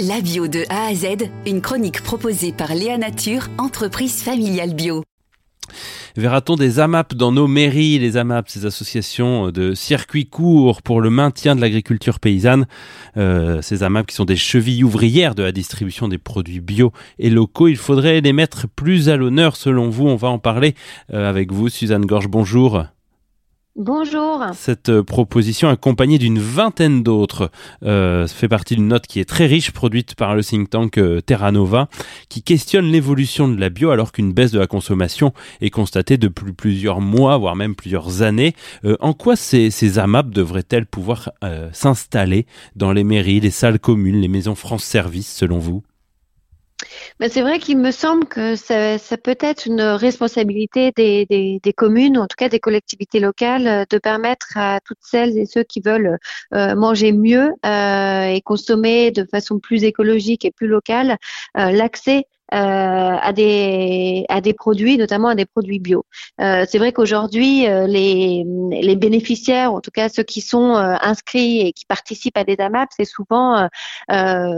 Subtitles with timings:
[0.00, 5.04] La bio de A à Z, une chronique proposée par Léa Nature, entreprise familiale bio.
[6.16, 8.00] Verra-t-on des AMAP dans nos mairies?
[8.00, 12.66] Les AMAP, ces associations de circuits courts pour le maintien de l'agriculture paysanne.
[13.16, 16.90] Euh, ces AMAP qui sont des chevilles ouvrières de la distribution des produits bio
[17.20, 17.68] et locaux.
[17.68, 20.08] Il faudrait les mettre plus à l'honneur selon vous.
[20.08, 20.74] On va en parler
[21.12, 22.26] euh, avec vous, Suzanne Gorge.
[22.26, 22.84] Bonjour.
[23.76, 24.40] Bonjour.
[24.54, 27.50] Cette euh, proposition, accompagnée d'une vingtaine d'autres,
[27.82, 31.20] euh, fait partie d'une note qui est très riche, produite par le think tank euh,
[31.20, 31.88] Terra Nova,
[32.28, 36.52] qui questionne l'évolution de la bio alors qu'une baisse de la consommation est constatée depuis
[36.52, 38.54] plusieurs mois, voire même plusieurs années.
[39.00, 41.32] en quoi ces, ces AMAP devraient-elles pouvoir
[41.72, 45.82] s'installer dans les mairies, les salles communes, les maisons France Service, selon vous?
[47.20, 52.26] Mais c'est vrai qu'il me semble que ça, peut être une responsabilité des, communes, en
[52.26, 56.18] tout cas des collectivités locales, euh, de permettre à toutes celles et ceux qui veulent
[56.54, 61.16] euh, manger mieux euh, et consommer de façon plus écologique et plus locale
[61.54, 66.04] l'accès à des à des produits, notamment à des produits bio.
[66.40, 71.60] Euh, c'est vrai qu'aujourd'hui, euh, les, les bénéficiaires, en tout cas ceux qui sont inscrits
[71.60, 73.68] et qui participent à des AMAP, c'est souvent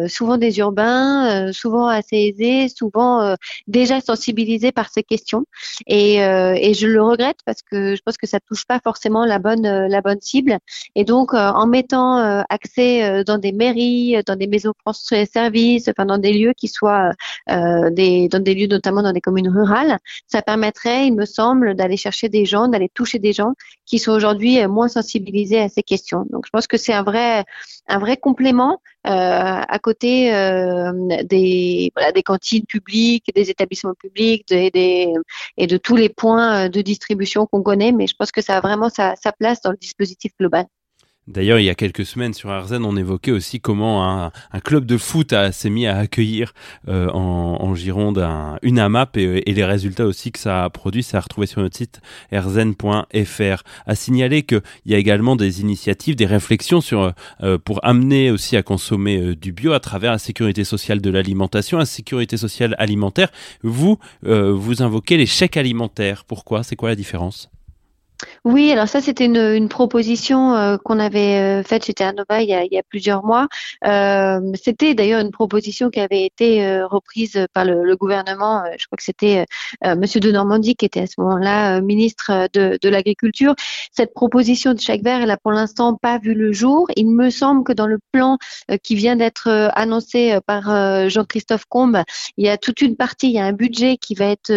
[0.09, 5.45] souvent des urbains, souvent assez aisés, souvent déjà sensibilisés par ces questions.
[5.87, 9.39] Et, et je le regrette parce que je pense que ça touche pas forcément la
[9.39, 10.59] bonne la bonne cible.
[10.95, 16.19] Et donc en mettant accès dans des mairies, dans des maisons France Service, enfin dans
[16.19, 17.13] des lieux qui soient
[17.51, 19.99] euh, des, dans des lieux, notamment dans des communes rurales.
[20.27, 24.13] Ça permettrait, il me semble, d'aller chercher des gens, d'aller toucher des gens qui sont
[24.13, 26.27] aujourd'hui euh, moins sensibilisés à ces questions.
[26.31, 27.45] Donc, je pense que c'est un vrai,
[27.89, 30.93] un vrai complément euh, à côté euh,
[31.25, 31.93] des,
[32.25, 35.13] cantines publiques, des établissements publics et
[35.67, 37.93] de tous les points de distribution qu'on connaît.
[37.93, 40.67] Mais je pense que ça a vraiment sa place dans le dispositif global.
[41.29, 44.97] D'ailleurs, il y a quelques semaines sur Arzen, on évoquait aussi comment un, club de
[44.97, 46.55] foot s'est mis à accueillir
[46.89, 51.17] euh, en, Gironde un, une AMAP et, les résultats aussi que ça a produit, c'est
[51.17, 53.63] à retrouver sur notre site arzen.fr.
[53.87, 58.57] À signaler qu'il y a également des initiatives, des réflexions sur euh, pour amener aussi
[58.57, 62.77] à consommer euh, du bio à travers la sécurité sociale de l'alimentation, la sécurité sociale
[62.79, 63.31] alimentaire.
[63.63, 66.25] Vous, euh, vous invoquez les chèques alimentaires.
[66.25, 66.63] Pourquoi?
[66.63, 67.51] C'est quoi la différence?
[68.45, 72.49] Oui, alors ça c'était une, une, proposition euh, qu'on avait euh, faite chez Terranova il
[72.49, 73.49] y a, il y a plusieurs mois.
[73.85, 78.63] Euh, c'était d'ailleurs une proposition qui avait été euh, reprise par le, le gouvernement.
[78.79, 79.45] je crois que c'était
[79.85, 83.55] Monsieur de Normandie qui était à ce moment-là ministre de, de l'Agriculture.
[83.93, 86.87] Cette proposition de chèque vert, elle a pour l'instant pas vu le jour.
[86.97, 88.39] Il me semble que dans le plan
[88.83, 92.03] qui vient d'être annoncé par Jean-Christophe Combe,
[92.37, 94.53] il y a toute une partie, il y a un budget qui va être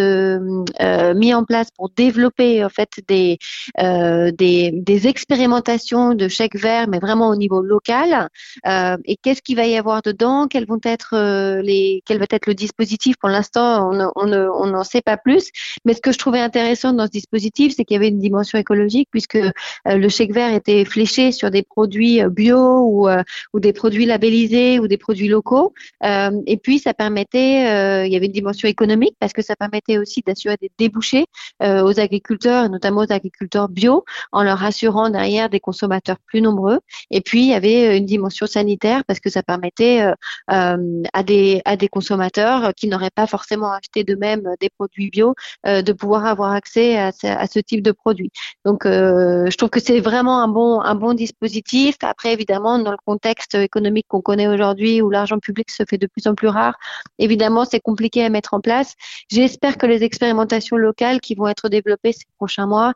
[1.15, 3.39] mis en place pour développer en fait des
[3.79, 8.29] euh, des, des, expérimentations de chèques verts, mais vraiment au niveau local.
[8.67, 10.47] Euh, et qu'est-ce qu'il va y avoir dedans?
[10.47, 13.15] Quels vont être euh, les, quel va être le dispositif?
[13.17, 15.49] Pour l'instant, on n'en on on sait pas plus.
[15.85, 18.59] Mais ce que je trouvais intéressant dans ce dispositif, c'est qu'il y avait une dimension
[18.59, 19.51] écologique, puisque euh,
[19.85, 23.09] le chèque vert était fléché sur des produits bio ou,
[23.53, 25.73] ou des produits labellisés ou des produits locaux.
[26.03, 30.21] et puis, ça permettait, il y avait une dimension économique, parce que ça permettait aussi
[30.25, 31.25] d'assurer des débouchés
[31.61, 33.38] aux agriculteurs, notamment aux agriculteurs
[33.69, 36.79] bio en leur assurant derrière des consommateurs plus nombreux.
[37.11, 40.13] Et puis, il y avait euh, une dimension sanitaire parce que ça permettait euh,
[40.51, 45.35] euh, à, des, à des consommateurs qui n'auraient pas forcément acheté d'eux-mêmes des produits bio
[45.65, 48.31] de pouvoir avoir accès à ce, type de produits.
[48.65, 51.95] Donc, je trouve que c'est vraiment un bon, un bon dispositif.
[52.01, 56.07] Après, évidemment, dans le contexte économique qu'on connaît aujourd'hui où l'argent public se fait de
[56.07, 56.75] plus en plus rare,
[57.17, 58.95] évidemment, c'est compliqué à mettre en place.
[59.29, 62.93] J'espère que les expérimentations locales qui vont être développées ces prochains mois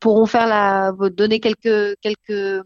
[0.00, 2.64] pourront faire la, donner quelques quelques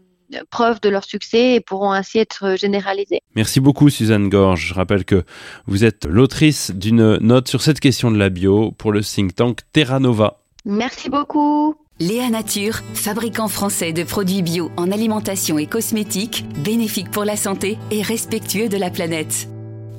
[0.49, 3.21] preuves de leur succès et pourront ainsi être généralisés.
[3.35, 4.67] Merci beaucoup Suzanne Gorge.
[4.67, 5.23] Je rappelle que
[5.67, 9.59] vous êtes l'autrice d'une note sur cette question de la bio pour le think tank
[9.71, 10.39] Terra Nova.
[10.65, 11.75] Merci beaucoup.
[11.99, 17.77] Léa Nature, fabricant français de produits bio en alimentation et cosmétiques, bénéfiques pour la santé
[17.91, 19.47] et respectueux de la planète.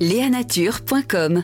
[0.01, 1.43] Léanature.com